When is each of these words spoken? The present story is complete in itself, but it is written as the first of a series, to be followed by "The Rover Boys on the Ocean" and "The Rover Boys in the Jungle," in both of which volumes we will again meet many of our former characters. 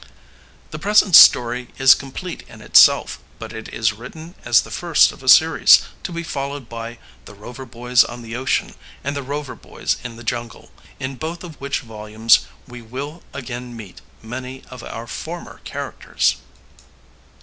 The 0.71 0.79
present 0.79 1.15
story 1.15 1.67
is 1.77 1.93
complete 1.93 2.41
in 2.47 2.59
itself, 2.61 3.19
but 3.37 3.53
it 3.53 3.71
is 3.71 3.93
written 3.93 4.33
as 4.43 4.61
the 4.61 4.71
first 4.71 5.11
of 5.11 5.21
a 5.21 5.29
series, 5.29 5.83
to 6.01 6.11
be 6.11 6.23
followed 6.23 6.67
by 6.67 6.97
"The 7.25 7.35
Rover 7.35 7.67
Boys 7.67 8.03
on 8.03 8.23
the 8.23 8.35
Ocean" 8.35 8.73
and 9.03 9.15
"The 9.15 9.21
Rover 9.21 9.53
Boys 9.53 9.97
in 10.03 10.15
the 10.15 10.23
Jungle," 10.23 10.71
in 10.99 11.17
both 11.17 11.43
of 11.43 11.61
which 11.61 11.81
volumes 11.81 12.47
we 12.67 12.81
will 12.81 13.21
again 13.31 13.77
meet 13.77 14.01
many 14.23 14.63
of 14.71 14.83
our 14.83 15.05
former 15.05 15.61
characters. 15.65 16.37